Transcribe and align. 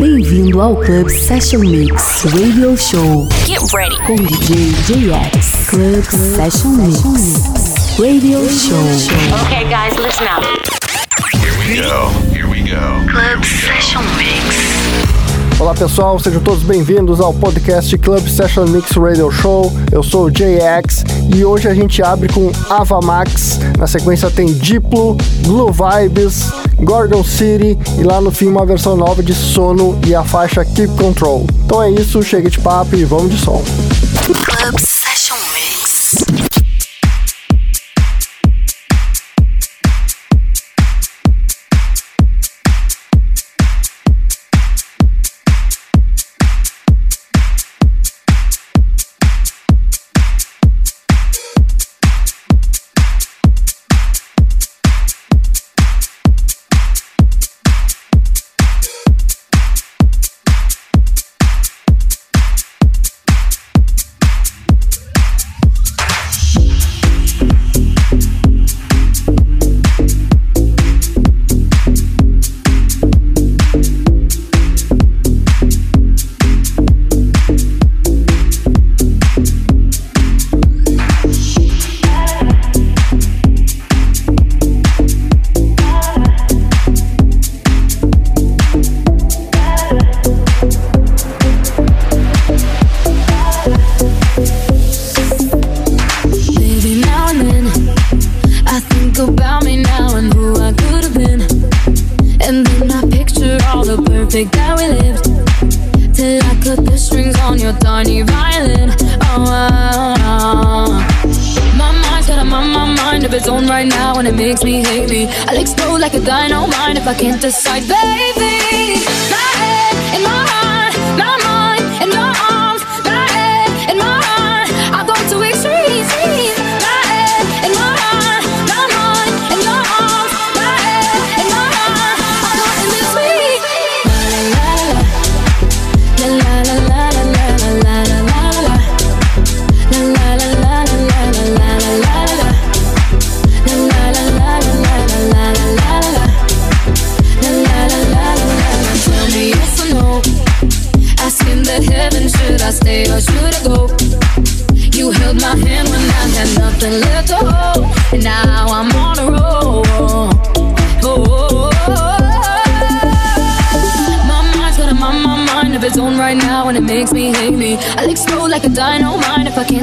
Bem-vindo 0.00 0.60
ao 0.60 0.74
Club 0.74 1.08
Session 1.08 1.60
Mix 1.60 2.24
Radio 2.24 2.76
Show. 2.76 3.28
Get 3.46 3.60
ready 3.72 3.96
com 3.98 4.16
DJ 4.16 4.72
JX. 4.88 5.68
Club, 5.68 6.02
Session 6.02 6.70
Mix 6.70 7.98
Radio, 8.00 8.40
Show. 8.48 8.98
Show. 8.98 9.14
Okay, 9.46 9.64
guys, 9.68 9.96
listen 9.96 10.26
up. 10.26 10.42
Here 11.40 11.56
we 11.56 11.76
go. 11.80 12.08
Here 12.32 12.48
we 12.48 12.62
go. 12.62 13.06
Club 13.12 13.44
Session 13.44 14.02
Mix. 14.16 15.21
Olá 15.62 15.74
pessoal, 15.74 16.18
sejam 16.18 16.42
todos 16.42 16.64
bem-vindos 16.64 17.20
ao 17.20 17.32
podcast 17.32 17.96
Club 17.96 18.26
Session 18.26 18.64
Mix 18.66 18.90
Radio 18.96 19.30
Show. 19.30 19.72
Eu 19.92 20.02
sou 20.02 20.24
o 20.24 20.30
JX 20.30 21.04
e 21.32 21.44
hoje 21.44 21.68
a 21.68 21.72
gente 21.72 22.02
abre 22.02 22.28
com 22.32 22.50
Avamax. 22.68 23.60
Na 23.78 23.86
sequência 23.86 24.28
tem 24.28 24.52
Diplo, 24.52 25.16
Blue 25.46 25.70
Vibes, 25.70 26.50
Gordon 26.80 27.22
City 27.22 27.78
e 27.96 28.02
lá 28.02 28.20
no 28.20 28.32
fim 28.32 28.48
uma 28.48 28.66
versão 28.66 28.96
nova 28.96 29.22
de 29.22 29.32
Sono 29.32 29.96
e 30.04 30.16
a 30.16 30.24
faixa 30.24 30.64
Keep 30.64 30.96
Control. 30.96 31.46
Então 31.64 31.80
é 31.80 31.92
isso, 31.92 32.20
chega 32.24 32.50
de 32.50 32.58
papo 32.58 32.96
e 32.96 33.04
vamos 33.04 33.30
de 33.30 33.38
som. 33.38 33.62
Club 34.24 34.80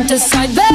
decide 0.09 0.49
that 0.55 0.68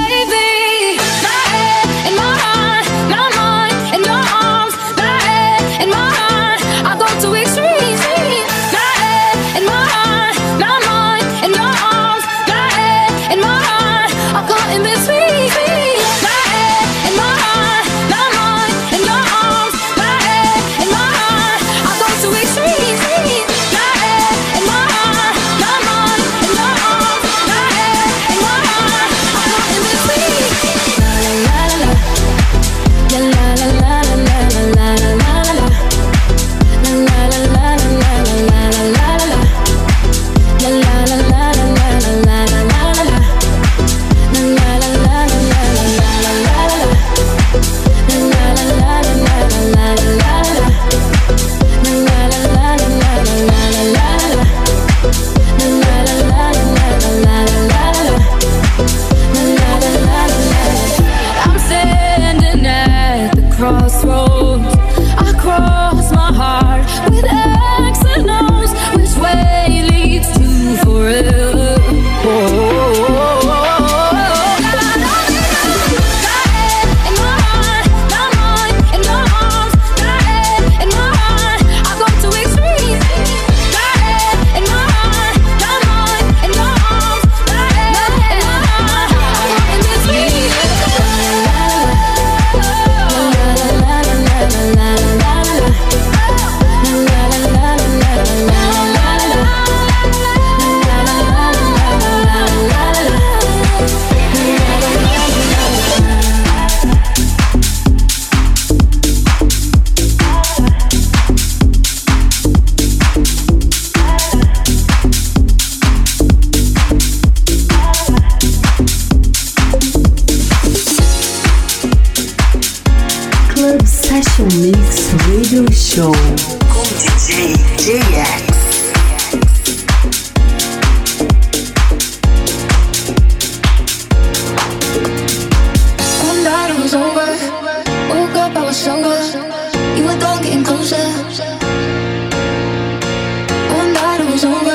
Was 144.34 144.44
over. 144.44 144.73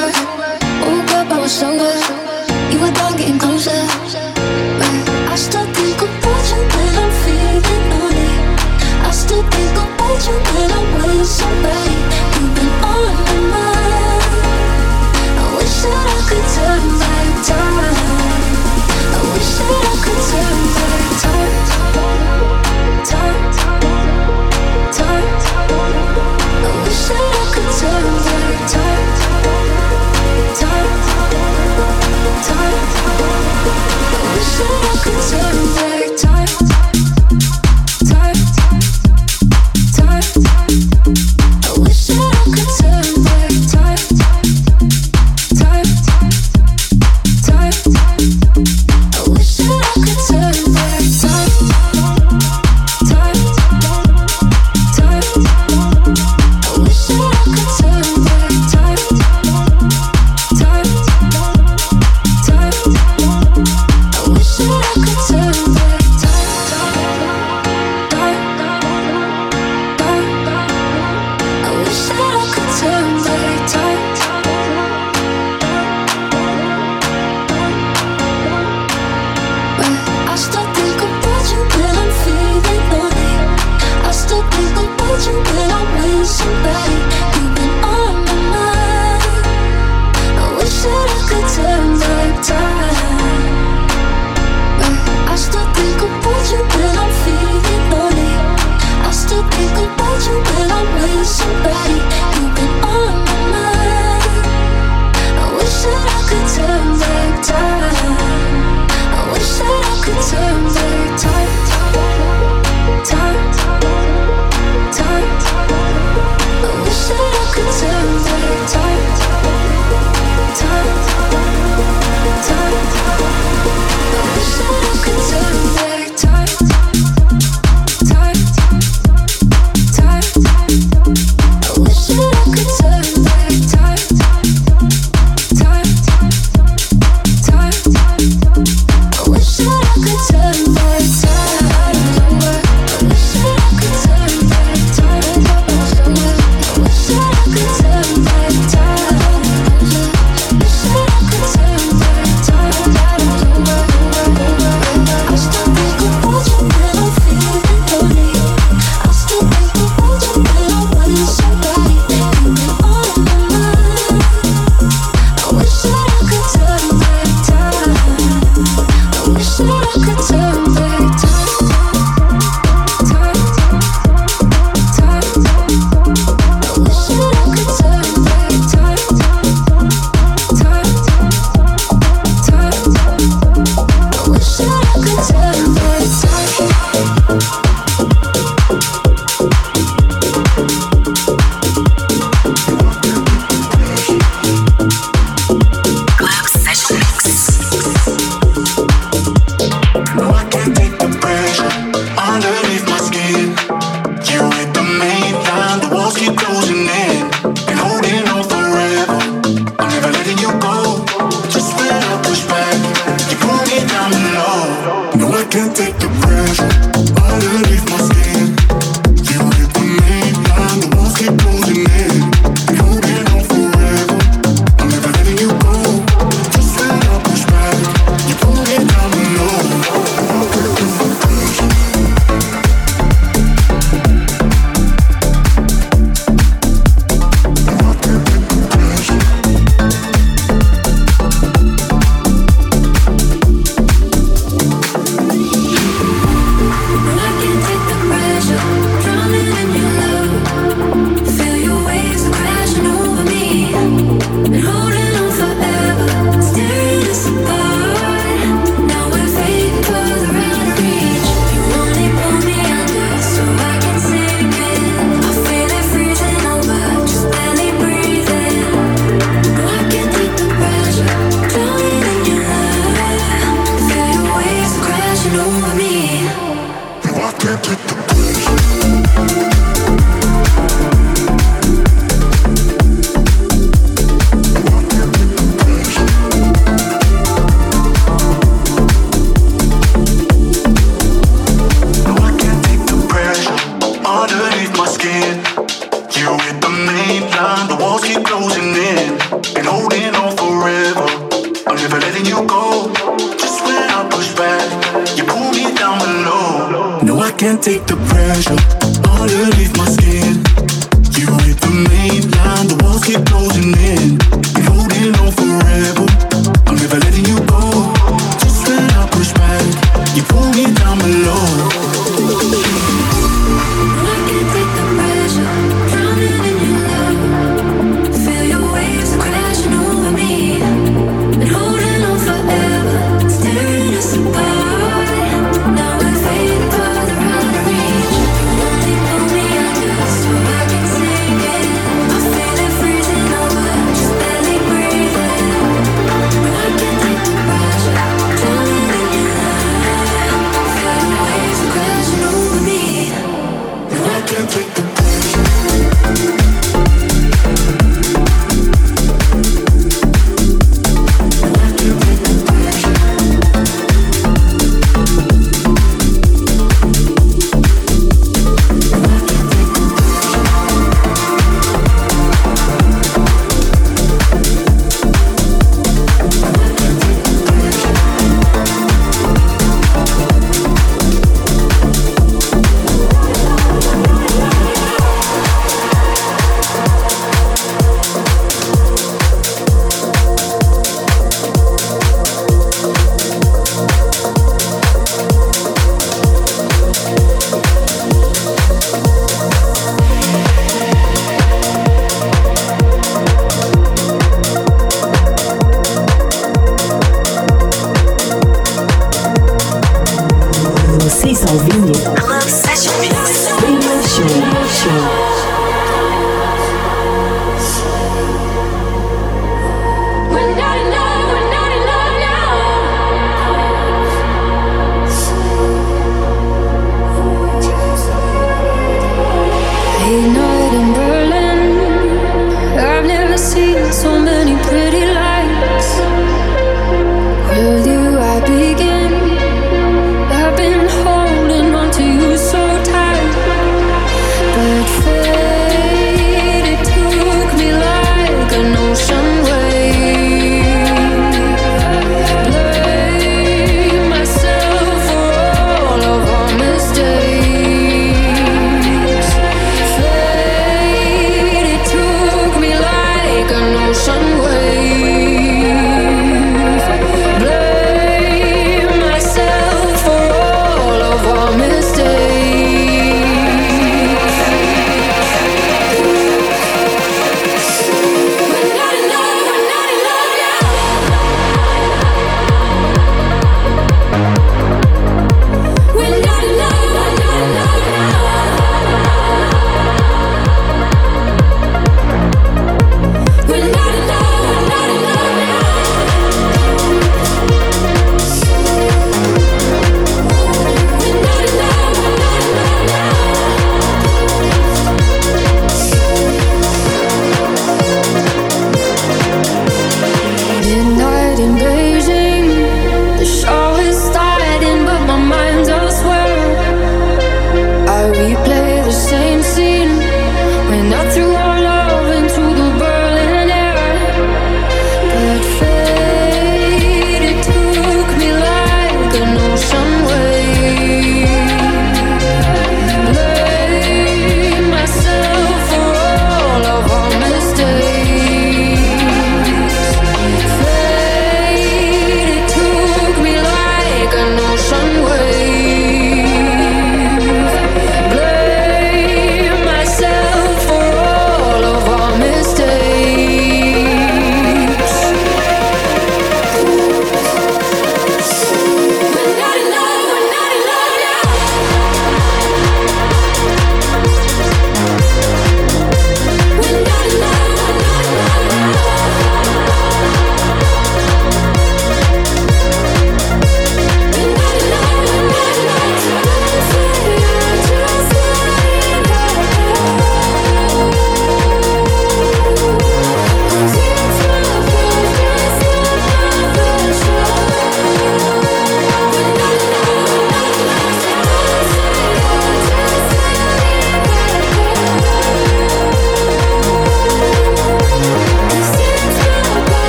time. 32.44 32.74
Wish 34.36 34.62
I 34.62 34.99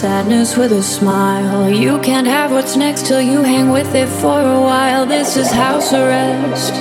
Sadness 0.00 0.56
with 0.56 0.72
a 0.72 0.82
smile. 0.82 1.68
You 1.68 2.00
can't 2.00 2.26
have 2.26 2.52
what's 2.52 2.74
next 2.74 3.04
till 3.04 3.20
you 3.20 3.42
hang 3.42 3.68
with 3.68 3.94
it 3.94 4.08
for 4.08 4.40
a 4.40 4.58
while. 4.58 5.04
This 5.04 5.36
is 5.36 5.50
house 5.50 5.92
arrest. 5.92 6.72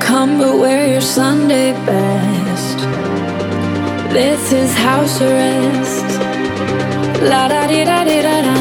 Come 0.00 0.38
but 0.38 0.58
wear 0.58 0.88
your 0.90 1.02
Sunday 1.02 1.72
best. 1.84 2.78
This 4.10 4.52
is 4.52 4.72
house 4.74 5.20
arrest. 5.20 6.08
La 7.30 7.46
da 7.52 7.66
di 7.66 7.84
da 7.84 8.04
di 8.08 8.22
da 8.26 8.36
da. 8.46 8.56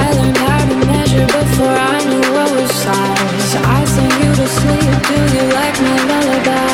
I 0.00 0.04
learned 0.16 0.38
how 0.46 0.60
to 0.70 0.76
measure 0.92 1.26
before 1.40 1.76
I 1.94 1.98
knew 2.08 2.26
what 2.36 2.50
was 2.54 2.70
size. 2.84 3.52
I 3.78 3.80
sing 3.94 4.14
you 4.22 4.30
to 4.40 4.46
sleep. 4.58 4.92
Do 5.10 5.18
you 5.36 5.44
like 5.58 5.76
my 5.88 5.98
lullaby? 6.10 6.73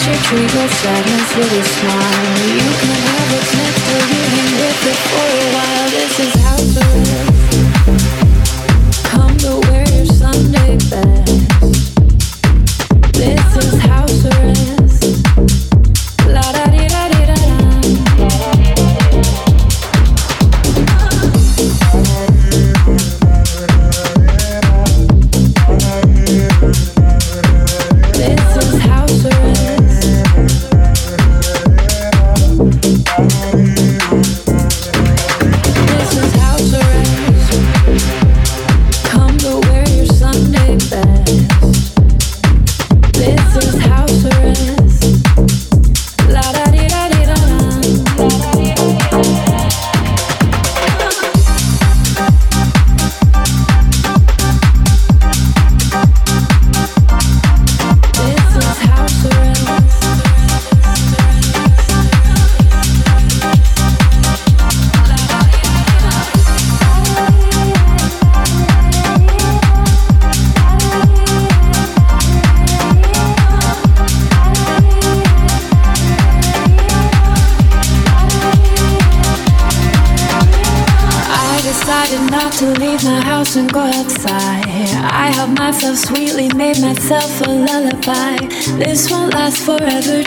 You 0.00 0.14
treat 0.14 0.54
your 0.54 0.66
sadness 0.66 1.36
with 1.36 1.52
a 1.52 1.62
smile. 1.62 2.48
You 2.48 2.70
can 2.80 3.00
have 3.04 3.32
what's 3.32 3.54
next 3.54 3.82
till 3.86 4.04
you 4.08 4.44
with 4.60 4.86
it 4.86 4.96
for 4.96 5.28
a 5.28 5.54
while. 5.54 5.79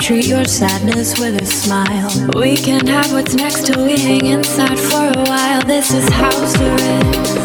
Treat 0.04 0.28
your 0.28 0.44
sadness 0.44 1.18
with 1.18 1.42
a 1.42 1.46
smile. 1.46 2.12
We 2.36 2.58
can 2.58 2.86
have 2.88 3.14
what's 3.14 3.36
next 3.36 3.68
till 3.68 3.86
we 3.86 3.98
hang 3.98 4.26
inside 4.26 4.78
for 4.78 5.08
a 5.18 5.24
while. 5.24 5.62
This 5.66 5.94
is 5.94 6.06
house 6.10 6.60
arrest. 6.60 7.40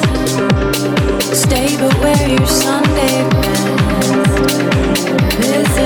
Stay 1.36 1.76
but 1.78 1.96
wear 2.00 2.28
your 2.28 2.46
Sunday 2.48 3.22
best. 3.30 4.58
This 5.38 5.78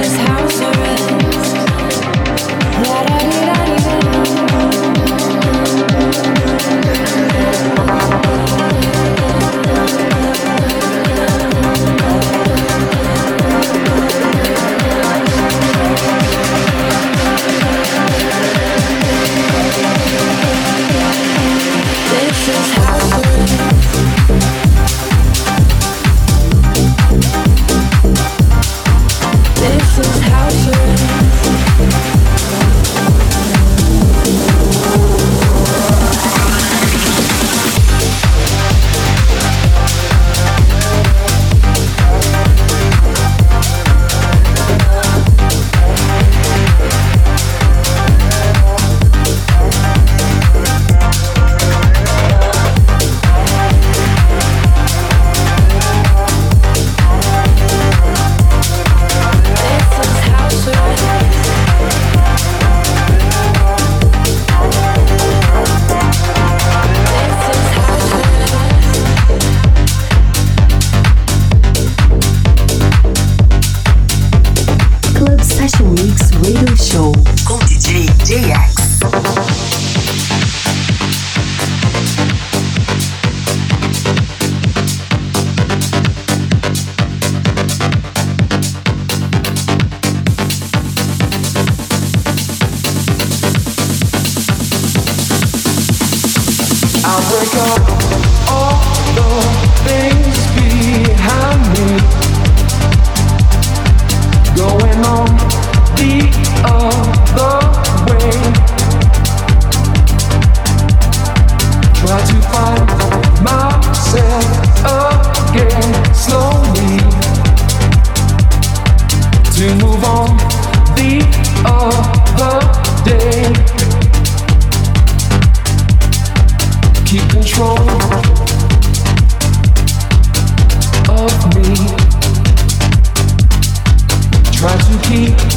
Try 135.13 135.52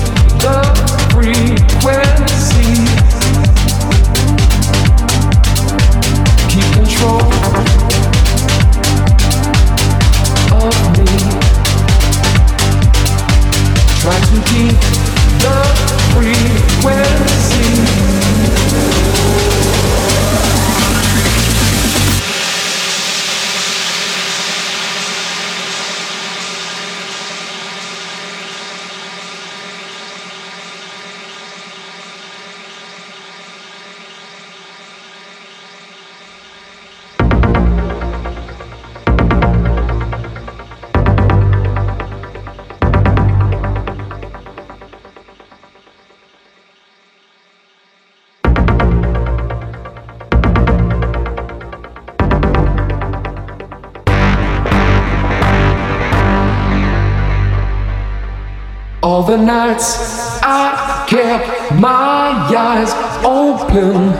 my 61.79 62.31
eyes 62.55 62.93
open. 63.23 64.13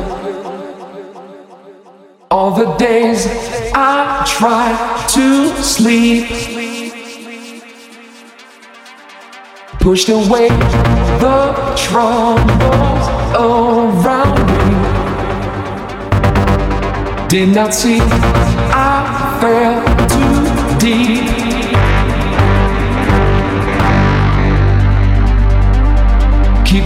All 2.30 2.52
the 2.52 2.76
days 2.76 3.28
I 3.74 4.26
tried 4.28 5.08
to 5.10 5.50
sleep. 5.63 6.28
Pushed 9.80 10.10
away 10.10 10.50
the 11.20 11.54
troubles 11.78 13.08
around 13.36 14.39
me. 14.48 14.65
Did 17.28 17.50
not 17.56 17.74
see 17.74 18.00
I 18.02 19.38
fell 19.39 19.82
too 20.10 20.80
deep. 20.80 21.25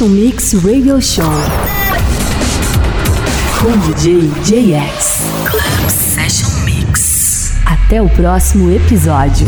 Session 0.00 0.14
Mix 0.14 0.54
Radio 0.54 0.98
Show 0.98 1.24
com 3.60 3.76
DJ 3.92 4.30
JX. 4.44 5.20
Club 5.44 5.90
Session 5.90 6.64
Mix. 6.64 7.52
Até 7.66 8.00
o 8.00 8.08
próximo 8.08 8.70
episódio. 8.70 9.46